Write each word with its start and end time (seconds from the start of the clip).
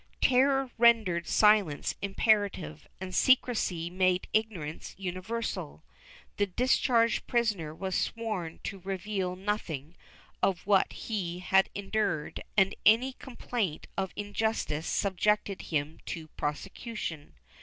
Terror 0.19 0.71
rendered 0.79 1.27
silence 1.27 1.93
imperative, 2.01 2.87
and 2.99 3.13
secrecy 3.13 3.87
made 3.91 4.27
ignorance 4.33 4.95
universal. 4.97 5.83
The 6.37 6.47
discharged 6.47 7.27
prisoner 7.27 7.71
was 7.75 7.93
sworn 7.93 8.61
to 8.63 8.79
reveal 8.79 9.35
nothing 9.35 9.95
of 10.41 10.65
what 10.65 10.91
he 10.91 11.37
had 11.37 11.69
endured 11.75 12.41
and 12.57 12.73
any 12.83 13.13
complaint 13.13 13.85
of 13.95 14.11
injustice 14.15 14.87
subjected 14.87 15.61
him 15.61 15.99
to 16.07 16.29
prosecution. 16.29 17.35